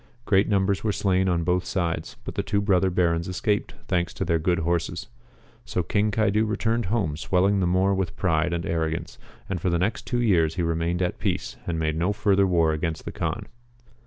[0.25, 4.25] Great numbers were slain on both sides, but the two brother Barons escaped, thanks to
[4.25, 5.09] their good horses.
[5.63, 9.77] So King Caidu returned home swelling the more with pride and arrogance, and for the
[9.77, 13.45] next two years he remained at peace, and made no further war against the Kaan.